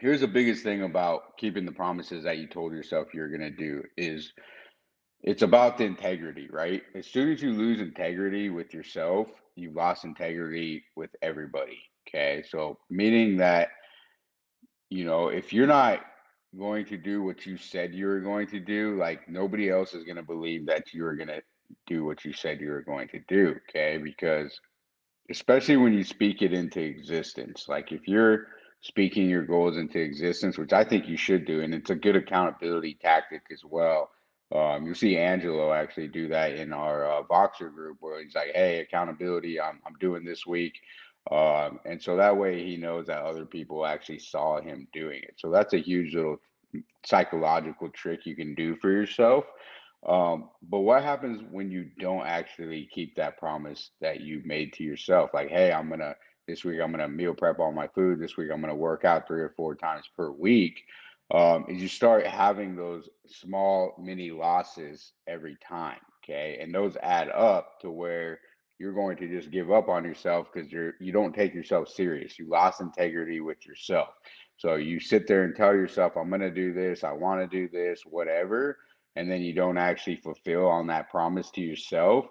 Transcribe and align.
here's 0.00 0.20
the 0.20 0.28
biggest 0.28 0.62
thing 0.62 0.82
about 0.82 1.36
keeping 1.38 1.64
the 1.64 1.72
promises 1.72 2.24
that 2.24 2.38
you 2.38 2.46
told 2.46 2.72
yourself 2.72 3.14
you're 3.14 3.28
going 3.28 3.40
to 3.40 3.50
do 3.50 3.82
is 3.96 4.32
it's 5.22 5.42
about 5.42 5.78
the 5.78 5.84
integrity, 5.84 6.48
right? 6.50 6.82
As 6.94 7.06
soon 7.06 7.32
as 7.32 7.42
you 7.42 7.52
lose 7.52 7.80
integrity 7.80 8.50
with 8.50 8.74
yourself, 8.74 9.28
you've 9.56 9.74
lost 9.74 10.04
integrity 10.04 10.84
with 10.96 11.10
everybody. 11.22 11.78
Okay. 12.06 12.42
So, 12.48 12.78
meaning 12.90 13.38
that, 13.38 13.68
you 14.90 15.04
know, 15.04 15.28
if 15.28 15.52
you're 15.52 15.66
not 15.66 16.00
going 16.58 16.84
to 16.86 16.96
do 16.96 17.22
what 17.22 17.46
you 17.46 17.56
said 17.56 17.94
you 17.94 18.06
were 18.06 18.20
going 18.20 18.46
to 18.48 18.60
do, 18.60 18.96
like 18.96 19.28
nobody 19.28 19.70
else 19.70 19.94
is 19.94 20.04
going 20.04 20.16
to 20.16 20.22
believe 20.22 20.66
that 20.66 20.92
you 20.92 21.04
are 21.06 21.16
going 21.16 21.28
to 21.28 21.42
do 21.86 22.04
what 22.04 22.24
you 22.24 22.32
said 22.32 22.60
you 22.60 22.68
were 22.68 22.82
going 22.82 23.08
to 23.08 23.20
do. 23.26 23.56
Okay. 23.70 23.98
Because 23.98 24.60
especially 25.30 25.78
when 25.78 25.94
you 25.94 26.04
speak 26.04 26.42
it 26.42 26.52
into 26.52 26.80
existence, 26.80 27.64
like 27.66 27.92
if 27.92 28.06
you're 28.06 28.48
speaking 28.84 29.28
your 29.30 29.46
goals 29.46 29.78
into 29.78 30.00
existence, 30.00 30.58
which 30.58 30.72
I 30.72 30.84
think 30.84 31.08
you 31.08 31.18
should 31.18 31.46
do, 31.46 31.62
and 31.62 31.74
it's 31.74 31.90
a 31.90 31.96
good 31.96 32.16
accountability 32.16 32.98
tactic 33.02 33.42
as 33.52 33.64
well 33.64 34.10
um, 34.54 34.86
you'll 34.86 34.94
see 34.94 35.18
Angelo 35.18 35.72
actually 35.72 36.08
do 36.08 36.28
that 36.28 36.52
in 36.54 36.72
our 36.72 37.06
uh, 37.10 37.22
Voxer 37.24 37.74
group 37.74 37.98
where 38.00 38.22
he's 38.22 38.36
like, 38.36 38.52
"Hey, 38.54 38.80
accountability, 38.80 39.60
I'm 39.60 39.80
I'm 39.86 39.94
doing 40.00 40.24
this 40.24 40.46
week," 40.46 40.74
um, 41.30 41.80
and 41.84 42.02
so 42.02 42.16
that 42.16 42.36
way 42.36 42.64
he 42.64 42.76
knows 42.76 43.06
that 43.08 43.22
other 43.24 43.46
people 43.46 43.86
actually 43.86 44.20
saw 44.20 44.60
him 44.60 44.86
doing 44.92 45.22
it. 45.22 45.34
So 45.38 45.50
that's 45.50 45.74
a 45.74 45.78
huge 45.78 46.14
little 46.14 46.38
psychological 47.04 47.88
trick 47.90 48.26
you 48.26 48.36
can 48.36 48.54
do 48.54 48.76
for 48.76 48.90
yourself. 48.90 49.44
Um, 50.06 50.50
but 50.62 50.80
what 50.80 51.02
happens 51.02 51.42
when 51.50 51.70
you 51.70 51.90
don't 51.98 52.26
actually 52.26 52.88
keep 52.94 53.16
that 53.16 53.38
promise 53.38 53.90
that 54.02 54.20
you 54.20 54.42
made 54.44 54.74
to 54.74 54.84
yourself? 54.84 55.30
Like, 55.34 55.50
hey, 55.50 55.72
I'm 55.72 55.88
gonna 55.90 56.14
this 56.46 56.64
week 56.64 56.80
I'm 56.80 56.90
gonna 56.90 57.08
meal 57.08 57.34
prep 57.34 57.58
all 57.58 57.72
my 57.72 57.88
food. 57.88 58.20
This 58.20 58.36
week 58.36 58.50
I'm 58.52 58.60
gonna 58.60 58.74
work 58.74 59.04
out 59.04 59.26
three 59.26 59.40
or 59.40 59.54
four 59.56 59.74
times 59.74 60.04
per 60.16 60.30
week 60.30 60.84
um, 61.32 61.64
is 61.68 61.80
you 61.80 61.88
start 61.88 62.26
having 62.26 62.76
those 62.76 63.08
small 63.26 63.94
mini 63.98 64.30
losses 64.30 65.12
every 65.26 65.56
time. 65.66 65.98
Okay. 66.22 66.58
And 66.60 66.74
those 66.74 66.96
add 67.02 67.28
up 67.30 67.80
to 67.80 67.90
where 67.90 68.40
you're 68.78 68.92
going 68.92 69.16
to 69.18 69.28
just 69.28 69.50
give 69.50 69.70
up 69.70 69.88
on 69.88 70.04
yourself 70.04 70.48
because 70.52 70.70
you're 70.70 70.94
you 71.00 71.12
don't 71.12 71.34
take 71.34 71.54
yourself 71.54 71.88
serious. 71.88 72.38
You 72.38 72.48
lost 72.48 72.80
integrity 72.80 73.40
with 73.40 73.64
yourself. 73.66 74.08
So 74.56 74.76
you 74.76 75.00
sit 75.00 75.26
there 75.26 75.44
and 75.44 75.54
tell 75.54 75.74
yourself, 75.74 76.16
I'm 76.16 76.30
gonna 76.30 76.50
do 76.50 76.72
this, 76.72 77.04
I 77.04 77.12
want 77.12 77.40
to 77.40 77.56
do 77.56 77.68
this, 77.68 78.02
whatever, 78.04 78.78
and 79.16 79.30
then 79.30 79.42
you 79.42 79.52
don't 79.52 79.78
actually 79.78 80.16
fulfill 80.16 80.66
on 80.66 80.86
that 80.88 81.10
promise 81.10 81.50
to 81.52 81.60
yourself. 81.60 82.26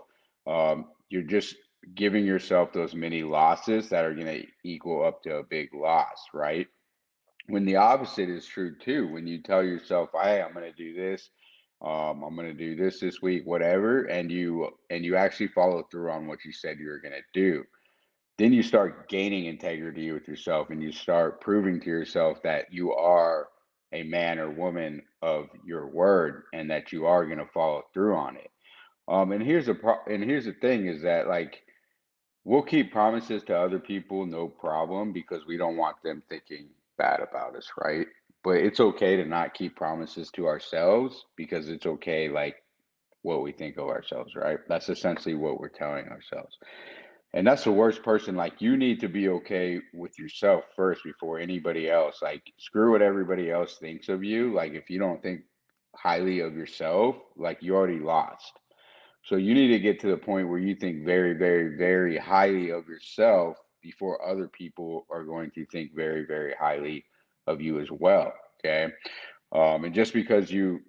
Um, 0.48 0.88
you're 1.09 1.23
just 1.23 1.55
giving 1.95 2.26
yourself 2.26 2.73
those 2.73 2.95
mini 2.95 3.23
losses 3.23 3.89
that 3.89 4.06
are 4.06 4.14
gonna 4.16 4.42
equal 4.64 5.06
up 5.06 5.23
to 5.23 5.38
a 5.38 5.44
big 5.44 5.73
loss, 5.73 6.26
right? 6.34 6.67
when 7.48 7.66
the 7.66 7.76
opposite 7.76 8.30
is 8.30 8.45
true 8.45 8.76
too 8.78 9.08
when 9.08 9.28
you 9.28 9.42
tell 9.42 9.64
yourself 9.64 10.09
hey 10.14 10.42
i'm 10.42 10.54
going 10.54 10.66
to 10.66 10.72
do 10.73 10.94
this 10.94 11.30
um, 11.81 12.23
i'm 12.23 12.36
going 12.36 12.48
to 12.48 12.54
do 12.54 12.76
this 12.76 13.00
this 13.00 13.22
week 13.22 13.44
whatever 13.45 14.04
and 14.06 14.31
you 14.31 14.70
and 14.89 15.04
you 15.04 15.16
actually 15.16 15.48
follow 15.48 15.84
through 15.92 16.09
on 16.11 16.28
what 16.28 16.44
you 16.45 16.52
said 16.52 16.78
you 16.80 16.88
were 16.88 17.00
going 17.00 17.14
to 17.14 17.39
do 17.39 17.64
then 18.38 18.54
you 18.54 18.64
start 18.64 19.09
gaining 19.09 19.45
integrity 19.45 20.11
with 20.11 20.28
yourself 20.28 20.70
and 20.70 20.81
you 20.81 20.92
start 20.92 21.42
proving 21.42 21.80
to 21.80 21.89
yourself 21.89 22.42
that 22.44 22.72
you 22.72 22.94
are 22.94 23.48
a 23.92 24.04
man 24.04 24.39
or 24.39 24.50
woman 24.50 25.02
of 25.22 25.48
your 25.64 25.88
word 25.88 26.44
and 26.54 26.72
that 26.72 26.92
you 26.92 27.06
are 27.06 27.26
going 27.26 27.38
to 27.38 27.45
follow 27.54 27.84
through 27.94 28.16
on 28.16 28.38
it 28.38 28.50
um, 29.09 29.34
and 29.34 29.44
here's 29.44 29.67
a 29.67 29.73
pro- 29.73 30.04
and 30.08 30.23
here's 30.23 30.45
the 30.45 30.54
thing 30.54 30.88
is 30.88 31.02
that 31.02 31.28
like 31.28 31.61
we'll 32.45 32.63
keep 32.63 32.91
promises 32.91 33.44
to 33.44 33.58
other 33.58 33.80
people 33.80 34.25
no 34.25 34.47
problem 34.47 35.13
because 35.13 35.45
we 35.47 35.58
don't 35.58 35.77
want 35.77 35.97
them 36.03 36.23
thinking 36.30 36.67
bad 36.97 37.19
about 37.19 37.55
us, 37.55 37.67
right? 37.83 38.08
But 38.44 38.58
it's 38.58 38.80
okay 38.80 39.16
to 39.16 39.25
not 39.25 39.53
keep 39.53 39.75
promises 39.75 40.30
to 40.31 40.47
ourselves 40.47 41.25
because 41.38 41.69
it's 41.69 41.86
okay, 41.86 42.30
like 42.30 42.55
what 43.21 43.41
we 43.41 43.53
think 43.53 43.77
of 43.77 43.88
ourselves, 43.88 44.36
right? 44.36 44.59
That's 44.67 44.89
essentially 44.89 45.36
what 45.36 45.59
we're 45.59 45.70
telling 45.70 46.08
ourselves. 46.08 46.58
And 47.33 47.48
that's 47.48 47.64
the 47.64 47.71
worst 47.71 48.04
person. 48.04 48.36
Like, 48.36 48.61
you 48.61 48.77
need 48.77 48.99
to 48.99 49.08
be 49.08 49.30
okay 49.30 49.80
with 49.93 50.20
yourself 50.20 50.65
first 50.75 51.04
before 51.04 51.39
anybody 51.39 51.89
else. 51.89 52.20
Like, 52.21 52.43
screw 52.60 52.92
what 52.92 53.02
everybody 53.02 53.49
else 53.49 53.77
thinks 53.80 54.08
of 54.10 54.23
you. 54.23 54.54
Like, 54.54 54.73
if 54.73 54.89
you 54.89 54.99
don't 54.99 55.21
think 55.23 55.42
highly 55.95 56.42
of 56.42 56.55
yourself, 56.55 57.15
like, 57.36 57.58
you 57.61 57.75
already 57.75 57.99
lost. 57.99 58.52
So, 59.23 59.36
you 59.36 59.54
need 59.54 59.70
to 59.70 59.80
get 59.80 60.00
to 60.02 60.08
the 60.08 60.17
point 60.17 60.50
where 60.50 60.60
you 60.60 60.76
think 60.76 61.06
very, 61.06 61.34
very, 61.34 61.78
very 61.78 62.17
highly 62.17 62.72
of 62.72 62.88
yourself 62.88 63.58
before 63.82 64.26
other 64.28 64.48
people 64.48 65.06
are 65.10 65.23
going 65.23 65.52
to 65.52 65.66
think 65.67 65.95
very, 65.95 66.26
very 66.26 66.54
highly 66.60 67.06
of 67.48 67.61
you 67.61 67.80
as 67.80 67.92
well. 67.92 68.34
Okay. 68.66 68.92
Um, 69.54 69.84
and 69.84 69.94
just 69.94 70.14
because 70.14 70.52
you 70.52 70.82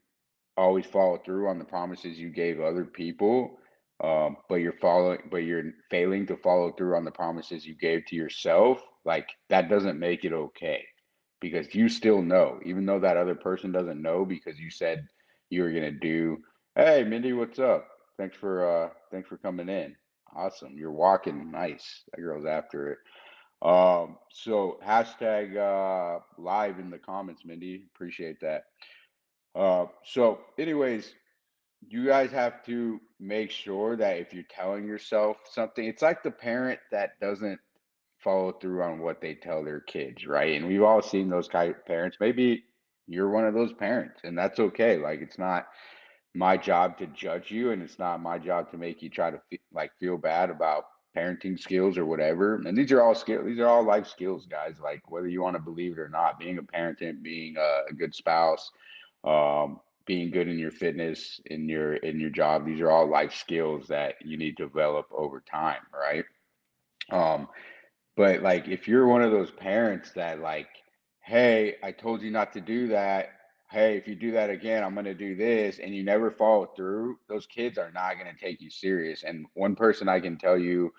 always 0.57 0.87
follow 0.87 1.19
through 1.19 1.49
on 1.49 1.59
the 1.59 1.65
promises 1.65 2.19
you 2.19 2.31
gave 2.31 2.61
other 2.61 2.85
people, 2.85 3.59
um, 4.03 4.37
but 4.49 4.57
you're 4.57 4.73
following, 4.81 5.21
but 5.31 5.39
you're 5.39 5.73
failing 5.91 6.27
to 6.27 6.37
follow 6.37 6.73
through 6.73 6.97
on 6.97 7.05
the 7.05 7.11
promises 7.11 7.67
you 7.67 7.75
gave 7.75 8.05
to 8.07 8.17
yourself, 8.17 8.81
like 9.05 9.29
that 9.51 9.69
doesn't 9.69 9.99
make 9.99 10.25
it 10.25 10.33
okay 10.33 10.85
because 11.41 11.75
you 11.75 11.89
still 11.89 12.23
know, 12.23 12.59
even 12.65 12.87
though 12.87 13.01
that 13.01 13.17
other 13.17 13.35
person 13.35 13.71
doesn't 13.73 14.01
know 14.01 14.25
because 14.25 14.59
you 14.59 14.71
said 14.71 15.07
you 15.51 15.63
were 15.63 15.71
going 15.71 15.83
to 15.83 15.91
do, 15.91 16.39
Hey, 16.75 17.05
Mindy, 17.05 17.33
what's 17.33 17.59
up? 17.59 17.87
Thanks 18.19 18.37
for, 18.37 18.85
uh, 18.87 18.89
thanks 19.11 19.29
for 19.29 19.37
coming 19.39 19.69
in. 19.69 19.97
Awesome. 20.35 20.77
You're 20.77 20.93
walking 20.93 21.51
nice. 21.51 22.03
That 22.13 22.21
girl's 22.21 22.47
after 22.47 22.93
it. 22.93 22.99
Um, 23.63 24.19
so 24.31 24.79
hashtag 24.87 25.57
uh 25.57 26.21
live 26.37 26.79
in 26.79 26.91
the 26.91 26.99
comments, 26.99 27.43
Mindy. 27.47 27.87
Appreciate 27.95 28.41
that. 28.41 28.65
Uh 29.55 29.87
so 30.05 30.41
anyways, 30.59 31.15
you 31.87 32.05
guys 32.07 32.31
have 32.33 32.63
to 32.67 33.01
make 33.21 33.51
sure 33.51 33.97
that 33.97 34.19
if 34.19 34.35
you're 34.35 34.45
telling 34.51 34.87
yourself 34.87 35.39
something, 35.51 35.85
it's 35.85 36.03
like 36.03 36.23
the 36.23 36.31
parent 36.31 36.81
that 36.91 37.19
doesn't 37.21 37.61
follow 38.19 38.53
through 38.53 38.83
on 38.83 38.99
what 39.01 39.21
they 39.21 39.35
tell 39.35 39.65
their 39.65 39.81
kids, 39.81 40.27
right? 40.27 40.57
And 40.57 40.67
we've 40.67 40.83
all 40.83 41.01
seen 41.03 41.31
those 41.31 41.49
kind 41.49 41.71
of 41.71 41.87
parents. 41.87 42.19
Maybe 42.21 42.65
you're 43.07 43.31
one 43.31 43.47
of 43.47 43.55
those 43.55 43.73
parents, 43.73 44.21
and 44.25 44.37
that's 44.37 44.59
okay. 44.59 44.99
Like 44.99 45.21
it's 45.21 45.39
not 45.39 45.67
my 46.35 46.57
job 46.57 46.99
to 46.99 47.07
judge 47.09 47.51
you 47.51 47.71
and 47.71 47.83
it's 47.83 47.99
not 47.99 48.23
my 48.23 48.39
job 48.39 48.71
to 48.71 48.77
make 48.77 49.03
you 49.03 49.09
try 49.09 49.31
to 49.31 49.41
fe- 49.51 49.61
like 49.73 49.93
feel 50.01 50.19
bad 50.19 50.51
about 50.51 50.85
parenting 51.17 51.59
skills 51.59 51.97
or 51.97 52.05
whatever. 52.05 52.57
And 52.57 52.77
these 52.77 52.91
are 52.93 53.03
all 53.03 53.15
skills 53.15 53.47
these 53.47 53.61
are 53.61 53.69
all 53.69 53.85
life 53.85 54.07
skills 54.07 54.47
guys 54.47 54.81
like 54.83 55.03
whether 55.11 55.29
you 55.29 55.43
want 55.43 55.57
to 55.57 55.63
believe 55.63 55.93
it 55.93 56.01
or 56.01 56.09
not 56.09 56.39
being 56.39 56.59
a 56.59 56.63
parent 56.63 57.01
and 57.01 57.23
being 57.23 57.57
a, 57.57 57.83
a 57.91 57.95
good 57.95 58.15
spouse 58.15 58.71
um, 59.25 59.81
being 60.07 60.31
good 60.31 60.49
in 60.49 60.59
your 60.59 60.73
fitness 60.73 61.41
in 61.47 61.69
your 61.69 61.95
in 61.97 62.21
your 62.21 62.31
job 62.31 62.67
these 62.67 62.81
are 62.81 62.91
all 62.91 63.09
life 63.09 63.35
skills 63.35 63.87
that 63.89 64.17
you 64.23 64.37
need 64.37 64.57
to 64.57 64.65
develop 64.65 65.07
over 65.17 65.43
time 65.51 65.83
right? 65.93 66.25
Um, 67.11 67.49
but 68.17 68.43
like 68.43 68.69
if 68.69 68.89
you're 68.89 69.07
one 69.07 69.23
of 69.23 69.33
those 69.33 69.51
parents 69.51 70.13
that 70.13 70.41
like 70.41 70.69
hey 71.21 71.77
i 71.83 71.91
told 71.91 72.23
you 72.23 72.31
not 72.31 72.53
to 72.53 72.61
do 72.61 72.89
that 72.89 73.31
hey, 73.75 73.97
if 73.97 74.07
you 74.07 74.15
do 74.15 74.31
that 74.33 74.51
again, 74.51 74.85
I'm 74.85 74.95
going 74.95 75.05
to 75.05 75.15
do 75.15 75.35
this, 75.35 75.81
and 75.81 75.95
you 75.95 76.05
never 76.05 76.31
follow 76.31 76.67
through, 76.77 77.19
those 77.29 77.47
kids 77.47 77.77
are 77.77 77.91
not 77.91 78.15
going 78.15 78.33
to 78.33 78.41
take 78.41 78.61
you 78.61 78.71
serious. 78.71 79.25
And 79.25 79.47
one 79.55 79.75
person 79.75 80.09
I 80.09 80.21
can 80.21 80.39
tell 80.39 80.57
you 80.57 80.93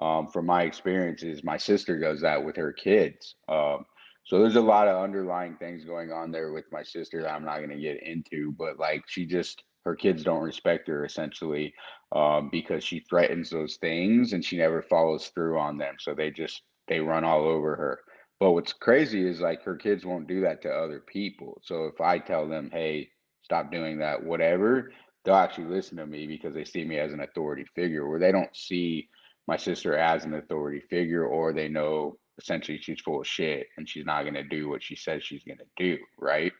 um, 0.00 0.28
from 0.28 0.46
my 0.46 0.62
experience 0.62 1.24
is 1.24 1.42
my 1.42 1.56
sister 1.56 1.98
does 1.98 2.20
that 2.20 2.42
with 2.42 2.56
her 2.56 2.72
kids. 2.72 3.34
Um, 3.48 3.84
so 4.24 4.38
there's 4.38 4.56
a 4.56 4.60
lot 4.60 4.86
of 4.86 5.02
underlying 5.02 5.56
things 5.56 5.84
going 5.84 6.12
on 6.12 6.30
there 6.30 6.52
with 6.52 6.66
my 6.70 6.84
sister 6.84 7.20
that 7.22 7.32
I'm 7.32 7.44
not 7.44 7.58
going 7.58 7.70
to 7.70 7.80
get 7.80 8.02
into, 8.02 8.52
but 8.52 8.78
like 8.78 9.02
she 9.08 9.26
just, 9.26 9.64
her 9.84 9.96
kids 9.96 10.22
don't 10.22 10.42
respect 10.42 10.86
her 10.88 11.04
essentially 11.04 11.74
um, 12.12 12.48
because 12.52 12.84
she 12.84 13.00
threatens 13.00 13.50
those 13.50 13.76
things 13.76 14.32
and 14.32 14.44
she 14.44 14.56
never 14.56 14.82
follows 14.82 15.32
through 15.34 15.58
on 15.58 15.78
them. 15.78 15.96
So 15.98 16.14
they 16.14 16.30
just, 16.30 16.62
they 16.86 17.00
run 17.00 17.24
all 17.24 17.44
over 17.46 17.74
her. 17.76 18.00
But 18.40 18.52
what's 18.52 18.72
crazy 18.72 19.28
is 19.28 19.40
like 19.40 19.62
her 19.62 19.76
kids 19.76 20.04
won't 20.04 20.26
do 20.26 20.40
that 20.40 20.62
to 20.62 20.70
other 20.70 21.00
people. 21.00 21.60
So 21.62 21.84
if 21.84 22.00
I 22.00 22.18
tell 22.18 22.48
them, 22.48 22.70
hey, 22.72 23.10
stop 23.42 23.70
doing 23.70 23.98
that, 23.98 24.24
whatever, 24.24 24.92
they'll 25.24 25.34
actually 25.34 25.66
listen 25.66 25.98
to 25.98 26.06
me 26.06 26.26
because 26.26 26.54
they 26.54 26.64
see 26.64 26.84
me 26.84 26.98
as 26.98 27.12
an 27.12 27.20
authority 27.20 27.66
figure, 27.74 28.08
where 28.08 28.18
they 28.18 28.32
don't 28.32 28.56
see 28.56 29.08
my 29.46 29.58
sister 29.58 29.96
as 29.96 30.24
an 30.24 30.34
authority 30.34 30.80
figure, 30.88 31.26
or 31.26 31.52
they 31.52 31.68
know 31.68 32.16
essentially 32.40 32.78
she's 32.80 33.00
full 33.00 33.20
of 33.20 33.26
shit 33.26 33.66
and 33.76 33.86
she's 33.86 34.06
not 34.06 34.22
going 34.22 34.34
to 34.34 34.42
do 34.42 34.70
what 34.70 34.82
she 34.82 34.96
says 34.96 35.22
she's 35.22 35.44
going 35.44 35.58
to 35.58 35.64
do. 35.76 35.98
Right. 36.18 36.52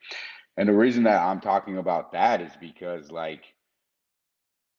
And 0.58 0.68
the 0.68 0.74
reason 0.74 1.04
that 1.04 1.22
I'm 1.22 1.40
talking 1.40 1.78
about 1.78 2.12
that 2.12 2.42
is 2.42 2.52
because, 2.60 3.10
like, 3.10 3.44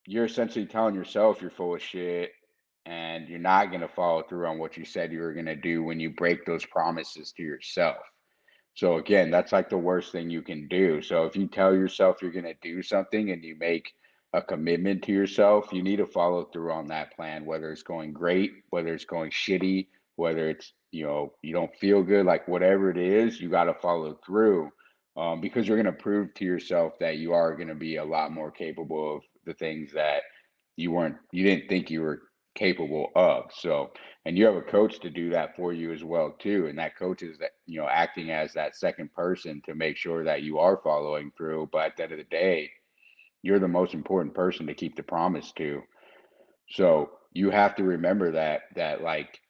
you're 0.06 0.26
essentially 0.26 0.66
telling 0.66 0.94
yourself 0.94 1.40
you're 1.40 1.50
full 1.50 1.74
of 1.74 1.82
shit 1.82 2.30
and 2.86 3.28
you're 3.28 3.38
not 3.38 3.70
going 3.70 3.80
to 3.80 3.88
follow 3.88 4.22
through 4.22 4.46
on 4.46 4.58
what 4.58 4.76
you 4.76 4.84
said 4.84 5.12
you 5.12 5.20
were 5.20 5.34
going 5.34 5.46
to 5.46 5.56
do 5.56 5.82
when 5.82 6.00
you 6.00 6.10
break 6.10 6.44
those 6.44 6.64
promises 6.66 7.32
to 7.32 7.42
yourself. 7.42 7.98
So 8.74 8.96
again, 8.96 9.30
that's 9.30 9.52
like 9.52 9.68
the 9.68 9.78
worst 9.78 10.12
thing 10.12 10.30
you 10.30 10.42
can 10.42 10.66
do. 10.68 11.02
So 11.02 11.24
if 11.24 11.36
you 11.36 11.46
tell 11.46 11.74
yourself 11.74 12.22
you're 12.22 12.32
going 12.32 12.44
to 12.44 12.54
do 12.62 12.82
something 12.82 13.30
and 13.30 13.44
you 13.44 13.56
make 13.58 13.92
a 14.32 14.40
commitment 14.40 15.02
to 15.02 15.12
yourself, 15.12 15.72
you 15.72 15.82
need 15.82 15.96
to 15.96 16.06
follow 16.06 16.44
through 16.44 16.72
on 16.72 16.88
that 16.88 17.14
plan, 17.14 17.44
whether 17.44 17.70
it's 17.70 17.82
going 17.82 18.12
great, 18.12 18.52
whether 18.70 18.94
it's 18.94 19.04
going 19.04 19.30
shitty, 19.30 19.88
whether 20.16 20.50
it's 20.50 20.72
you 20.90 21.04
know 21.04 21.32
you 21.42 21.52
don't 21.52 21.74
feel 21.76 22.02
good 22.02 22.26
like 22.26 22.46
whatever 22.46 22.90
it 22.90 22.98
is 22.98 23.40
you 23.40 23.48
got 23.48 23.64
to 23.64 23.74
follow 23.74 24.18
through 24.24 24.70
um, 25.16 25.40
because 25.40 25.66
you're 25.66 25.80
going 25.80 25.94
to 25.94 26.02
prove 26.02 26.32
to 26.34 26.44
yourself 26.44 26.94
that 27.00 27.18
you 27.18 27.32
are 27.32 27.56
going 27.56 27.68
to 27.68 27.74
be 27.74 27.96
a 27.96 28.04
lot 28.04 28.32
more 28.32 28.50
capable 28.50 29.16
of 29.16 29.22
the 29.44 29.54
things 29.54 29.92
that 29.92 30.22
you 30.76 30.90
weren't 30.90 31.16
you 31.32 31.44
didn't 31.44 31.68
think 31.68 31.90
you 31.90 32.00
were 32.02 32.22
capable 32.54 33.10
of 33.16 33.44
so 33.54 33.90
and 34.24 34.36
you 34.36 34.44
have 34.44 34.54
a 34.54 34.62
coach 34.62 35.00
to 35.00 35.10
do 35.10 35.30
that 35.30 35.56
for 35.56 35.72
you 35.72 35.92
as 35.92 36.04
well 36.04 36.34
too 36.38 36.66
and 36.66 36.78
that 36.78 36.96
coach 36.98 37.22
is 37.22 37.38
that 37.38 37.52
you 37.66 37.80
know 37.80 37.88
acting 37.88 38.30
as 38.30 38.52
that 38.52 38.76
second 38.76 39.12
person 39.14 39.62
to 39.64 39.74
make 39.74 39.96
sure 39.96 40.24
that 40.24 40.42
you 40.42 40.58
are 40.58 40.80
following 40.84 41.32
through 41.36 41.68
but 41.72 41.86
at 41.86 41.96
the 41.96 42.02
end 42.02 42.12
of 42.12 42.18
the 42.18 42.24
day 42.24 42.70
you're 43.42 43.58
the 43.58 43.68
most 43.68 43.94
important 43.94 44.34
person 44.34 44.66
to 44.66 44.74
keep 44.74 44.96
the 44.96 45.02
promise 45.02 45.52
to 45.52 45.80
so 46.68 47.10
you 47.32 47.50
have 47.50 47.74
to 47.76 47.84
remember 47.84 48.32
that 48.32 48.62
that 48.76 49.02
like 49.02 49.40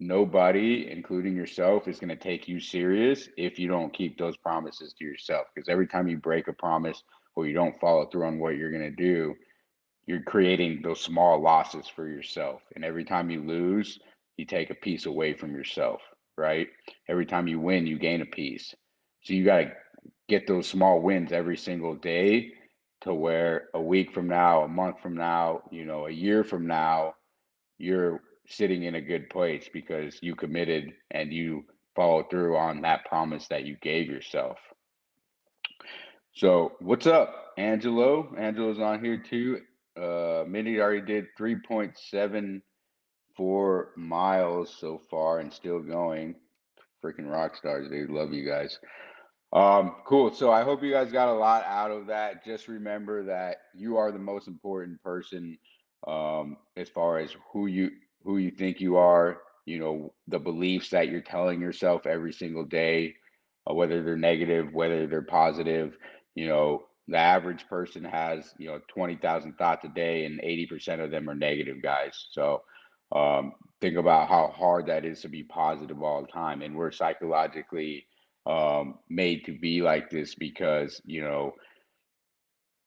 nobody, 0.00 0.88
including 0.90 1.36
yourself, 1.36 1.86
is 1.86 2.00
going 2.00 2.08
to 2.08 2.16
take 2.16 2.48
you 2.48 2.58
serious 2.58 3.28
if 3.36 3.58
you 3.58 3.68
don't 3.68 3.92
keep 3.92 4.18
those 4.18 4.36
promises 4.36 4.94
to 4.94 5.04
yourself. 5.04 5.46
Because 5.54 5.68
every 5.68 5.86
time 5.86 6.08
you 6.08 6.16
break 6.16 6.48
a 6.48 6.52
promise 6.54 7.02
or 7.36 7.46
you 7.46 7.54
don't 7.54 7.78
follow 7.80 8.06
through 8.06 8.26
on 8.26 8.38
what 8.38 8.56
you're 8.56 8.72
going 8.72 8.96
to 8.96 9.02
do, 9.02 9.34
you're 10.10 10.22
creating 10.22 10.80
those 10.82 11.00
small 11.00 11.40
losses 11.40 11.86
for 11.86 12.08
yourself. 12.08 12.62
And 12.74 12.84
every 12.84 13.04
time 13.04 13.30
you 13.30 13.42
lose, 13.42 13.96
you 14.36 14.44
take 14.44 14.70
a 14.70 14.74
piece 14.74 15.06
away 15.06 15.34
from 15.34 15.54
yourself, 15.54 16.02
right? 16.36 16.66
Every 17.08 17.24
time 17.24 17.46
you 17.46 17.60
win, 17.60 17.86
you 17.86 17.96
gain 17.96 18.20
a 18.20 18.26
piece. 18.26 18.74
So 19.22 19.34
you 19.34 19.44
got 19.44 19.58
to 19.58 19.72
get 20.28 20.48
those 20.48 20.66
small 20.66 21.00
wins 21.00 21.30
every 21.30 21.56
single 21.56 21.94
day 21.94 22.50
to 23.02 23.14
where 23.14 23.68
a 23.72 23.80
week 23.80 24.12
from 24.12 24.26
now, 24.26 24.64
a 24.64 24.68
month 24.68 24.96
from 25.00 25.14
now, 25.14 25.60
you 25.70 25.84
know, 25.84 26.08
a 26.08 26.10
year 26.10 26.42
from 26.42 26.66
now, 26.66 27.14
you're 27.78 28.20
sitting 28.48 28.82
in 28.82 28.96
a 28.96 29.00
good 29.00 29.30
place 29.30 29.70
because 29.72 30.18
you 30.22 30.34
committed 30.34 30.90
and 31.12 31.32
you 31.32 31.62
followed 31.94 32.28
through 32.30 32.56
on 32.56 32.80
that 32.80 33.04
promise 33.04 33.46
that 33.46 33.64
you 33.64 33.76
gave 33.80 34.08
yourself. 34.08 34.58
So, 36.34 36.72
what's 36.80 37.06
up, 37.06 37.52
Angelo? 37.58 38.34
Angelo's 38.36 38.80
on 38.80 39.04
here 39.04 39.22
too. 39.22 39.60
Uh, 40.00 40.44
Mindy 40.46 40.80
already 40.80 41.02
did 41.02 41.26
3.74 41.38 43.84
miles 43.96 44.74
so 44.78 45.00
far 45.10 45.40
and 45.40 45.52
still 45.52 45.80
going. 45.80 46.36
Freaking 47.04 47.30
rock 47.30 47.56
stars, 47.56 47.90
dude. 47.90 48.10
Love 48.10 48.32
you 48.32 48.46
guys. 48.46 48.78
Um, 49.52 49.96
cool. 50.06 50.32
So 50.32 50.52
I 50.52 50.62
hope 50.62 50.82
you 50.82 50.92
guys 50.92 51.10
got 51.10 51.28
a 51.28 51.34
lot 51.34 51.64
out 51.64 51.90
of 51.90 52.06
that. 52.06 52.44
Just 52.44 52.68
remember 52.68 53.24
that 53.24 53.56
you 53.74 53.96
are 53.96 54.12
the 54.12 54.18
most 54.18 54.48
important 54.48 55.02
person 55.02 55.58
um, 56.06 56.56
as 56.76 56.88
far 56.88 57.18
as 57.18 57.34
who 57.52 57.66
you 57.66 57.90
who 58.22 58.38
you 58.38 58.50
think 58.50 58.80
you 58.80 58.96
are, 58.96 59.38
you 59.64 59.78
know, 59.78 60.12
the 60.28 60.38
beliefs 60.38 60.90
that 60.90 61.08
you're 61.08 61.20
telling 61.20 61.60
yourself 61.60 62.06
every 62.06 62.32
single 62.32 62.64
day, 62.64 63.14
uh, 63.68 63.74
whether 63.74 64.02
they're 64.02 64.16
negative, 64.16 64.72
whether 64.72 65.06
they're 65.06 65.22
positive. 65.22 65.96
You 66.34 66.48
know, 66.48 66.84
the 67.10 67.18
average 67.18 67.66
person 67.68 68.04
has, 68.04 68.54
you 68.56 68.68
know, 68.68 68.80
20,000 68.88 69.54
thoughts 69.54 69.84
a 69.84 69.88
day 69.88 70.24
and 70.24 70.40
80% 70.40 71.04
of 71.04 71.10
them 71.10 71.28
are 71.28 71.34
negative, 71.34 71.82
guys. 71.82 72.28
So 72.30 72.62
um, 73.10 73.52
think 73.80 73.96
about 73.96 74.28
how 74.28 74.54
hard 74.56 74.86
that 74.86 75.04
is 75.04 75.20
to 75.22 75.28
be 75.28 75.42
positive 75.42 76.02
all 76.02 76.22
the 76.22 76.28
time. 76.28 76.62
And 76.62 76.76
we're 76.76 76.92
psychologically 76.92 78.06
um, 78.46 79.00
made 79.08 79.44
to 79.46 79.58
be 79.58 79.82
like 79.82 80.08
this 80.08 80.36
because, 80.36 81.02
you 81.04 81.22
know, 81.22 81.52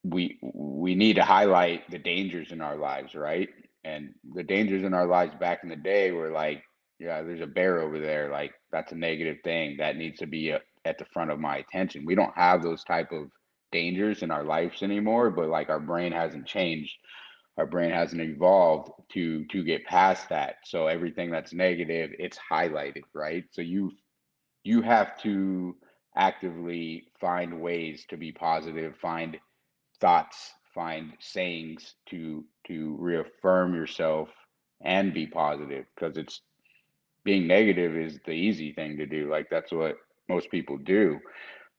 we 0.05 0.39
we 0.41 0.95
need 0.95 1.15
to 1.17 1.23
highlight 1.23 1.89
the 1.91 1.99
dangers 1.99 2.51
in 2.51 2.61
our 2.61 2.77
lives, 2.77 3.15
right? 3.15 3.49
And 3.83 4.13
the 4.33 4.43
dangers 4.43 4.83
in 4.83 4.93
our 4.93 5.05
lives 5.05 5.33
back 5.39 5.59
in 5.63 5.69
the 5.69 5.75
day 5.75 6.11
were 6.11 6.31
like, 6.31 6.63
yeah, 6.99 7.21
there's 7.21 7.41
a 7.41 7.47
bear 7.47 7.81
over 7.81 7.99
there. 7.99 8.29
Like 8.29 8.53
that's 8.71 8.93
a 8.93 8.97
negative 8.97 9.37
thing 9.43 9.75
that 9.77 9.97
needs 9.97 10.19
to 10.19 10.27
be 10.27 10.49
a, 10.51 10.57
uh, 10.57 10.59
at 10.85 10.97
the 10.97 11.05
front 11.13 11.31
of 11.31 11.39
my 11.39 11.57
attention. 11.57 12.05
We 12.05 12.15
don't 12.15 12.35
have 12.35 12.61
those 12.61 12.83
type 12.83 13.11
of 13.13 13.29
dangers 13.73 14.23
in 14.23 14.31
our 14.31 14.45
lives 14.45 14.83
anymore, 14.83 15.31
but 15.31 15.49
like 15.49 15.69
our 15.69 15.81
brain 15.81 16.13
hasn't 16.13 16.47
changed. 16.47 16.93
Our 17.57 17.67
brain 17.67 17.91
hasn't 17.91 18.21
evolved 18.21 18.91
to 19.13 19.45
to 19.47 19.63
get 19.65 19.85
past 19.85 20.29
that. 20.29 20.57
So 20.65 20.87
everything 20.87 21.31
that's 21.31 21.53
negative, 21.53 22.11
it's 22.19 22.39
highlighted, 22.51 23.03
right? 23.13 23.45
So 23.51 23.61
you 23.61 23.91
you 24.63 24.81
have 24.83 25.19
to 25.23 25.75
actively 26.17 27.05
find 27.21 27.61
ways 27.61 28.05
to 28.09 28.17
be 28.17 28.31
positive, 28.31 28.95
find 29.01 29.37
thoughts, 30.01 30.53
find 30.73 31.13
sayings 31.19 31.95
to 32.11 32.45
to 32.67 32.97
reaffirm 32.99 33.75
yourself 33.75 34.29
and 34.83 35.13
be 35.13 35.27
positive 35.27 35.85
because 35.95 36.17
it's 36.17 36.41
being 37.25 37.47
negative 37.47 37.95
is 37.95 38.19
the 38.25 38.31
easy 38.33 38.73
thing 38.73 38.97
to 38.97 39.05
do. 39.05 39.29
Like 39.31 39.47
that's 39.49 39.71
what 39.71 39.97
most 40.29 40.51
people 40.51 40.77
do. 40.77 41.19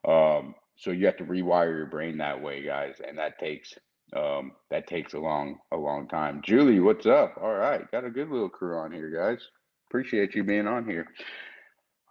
Um, 0.06 0.55
so 0.76 0.91
you 0.91 1.06
have 1.06 1.17
to 1.19 1.25
rewire 1.25 1.76
your 1.76 1.87
brain 1.87 2.19
that 2.19 2.41
way, 2.41 2.62
guys, 2.62 2.97
and 3.06 3.19
that 3.19 3.38
takes 3.38 3.75
um, 4.15 4.53
that 4.71 4.87
takes 4.87 5.15
a 5.15 5.19
long 5.19 5.59
a 5.73 5.76
long 5.76 6.09
time. 6.09 6.43
Julie, 6.44 6.81
what's 6.81 7.06
up? 7.06 7.37
All 7.41 7.55
right, 7.55 7.91
got 7.91 8.05
a 8.05 8.11
good 8.11 8.31
little 8.31 8.49
crew 8.49 8.76
on 8.76 8.93
here, 8.93 9.11
guys. 9.11 9.43
Appreciate 9.88 10.35
you 10.35 10.44
being 10.44 10.67
on 10.67 10.88
here. 10.88 11.06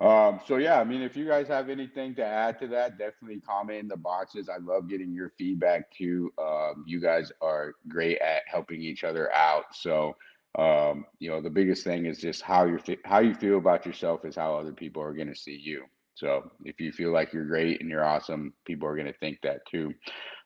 Um, 0.01 0.41
so 0.45 0.57
yeah, 0.57 0.79
I 0.79 0.83
mean, 0.83 1.01
if 1.01 1.15
you 1.15 1.25
guys 1.25 1.47
have 1.47 1.69
anything 1.69 2.13
to 2.15 2.25
add 2.25 2.59
to 2.59 2.67
that, 2.67 2.97
definitely 2.97 3.39
comment 3.39 3.79
in 3.79 3.87
the 3.87 3.95
boxes. 3.95 4.49
I 4.49 4.57
love 4.57 4.89
getting 4.89 5.13
your 5.13 5.31
feedback 5.37 5.91
too. 5.91 6.33
Um, 6.37 6.83
you 6.85 6.99
guys 6.99 7.31
are 7.41 7.75
great 7.87 8.19
at 8.19 8.41
helping 8.47 8.81
each 8.81 9.03
other 9.03 9.31
out. 9.33 9.65
So, 9.73 10.15
um, 10.57 11.05
you 11.19 11.29
know, 11.29 11.41
the 11.41 11.49
biggest 11.49 11.83
thing 11.85 12.05
is 12.05 12.17
just 12.17 12.41
how 12.41 12.65
you 12.65 12.79
how 13.05 13.19
you 13.19 13.33
feel 13.33 13.57
about 13.57 13.85
yourself 13.85 14.25
is 14.25 14.35
how 14.35 14.55
other 14.55 14.73
people 14.73 15.01
are 15.01 15.13
going 15.13 15.29
to 15.29 15.35
see 15.35 15.57
you. 15.57 15.83
So, 16.15 16.51
if 16.63 16.79
you 16.79 16.91
feel 16.91 17.11
like 17.11 17.33
you're 17.33 17.45
great 17.45 17.81
and 17.81 17.89
you're 17.89 18.05
awesome, 18.05 18.53
people 18.65 18.87
are 18.87 18.95
going 18.95 19.11
to 19.11 19.19
think 19.19 19.39
that 19.43 19.65
too. 19.69 19.93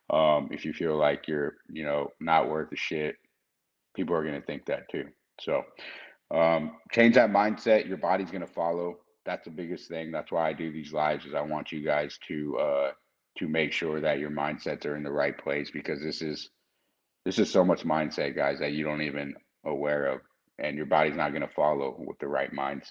Um, 0.09 0.49
if 0.51 0.63
you 0.63 0.73
feel 0.73 0.97
like 0.97 1.27
you're, 1.27 1.55
you 1.69 1.83
know, 1.83 2.09
not 2.19 2.49
worth 2.49 2.71
a 2.71 2.77
shit, 2.77 3.15
people 3.95 4.15
are 4.15 4.23
going 4.23 4.39
to 4.39 4.45
think 4.45 4.65
that 4.67 4.89
too. 4.89 5.05
So, 5.41 5.63
um, 6.31 6.77
change 6.91 7.15
that 7.15 7.29
mindset. 7.31 7.87
Your 7.87 7.97
body's 7.97 8.31
going 8.31 8.45
to 8.45 8.53
follow 8.53 8.97
that's 9.27 9.43
the 9.43 9.51
biggest 9.51 9.89
thing. 9.89 10.11
That's 10.11 10.31
why 10.31 10.49
I 10.49 10.53
do 10.53 10.71
these 10.71 10.93
lives 10.93 11.25
is 11.25 11.35
I 11.35 11.41
want 11.41 11.71
you 11.71 11.85
guys 11.85 12.17
to 12.29 12.57
uh 12.57 12.91
to 13.37 13.47
make 13.47 13.71
sure 13.71 14.01
that 14.01 14.17
your 14.17 14.31
mindsets 14.31 14.85
are 14.85 14.95
in 14.95 15.03
the 15.03 15.11
right 15.11 15.37
place 15.37 15.69
because 15.69 16.01
this 16.01 16.21
is 16.23 16.49
this 17.25 17.37
is 17.37 17.51
so 17.51 17.63
much 17.63 17.83
mindset, 17.83 18.35
guys, 18.35 18.57
that 18.59 18.71
you 18.71 18.85
don't 18.85 19.01
even 19.01 19.35
aware 19.65 20.05
of, 20.07 20.21
and 20.59 20.77
your 20.77 20.85
body's 20.85 21.17
not 21.17 21.31
going 21.31 21.41
to 21.41 21.53
follow 21.53 21.95
with 21.99 22.17
the 22.19 22.27
right 22.27 22.53
minds 22.53 22.85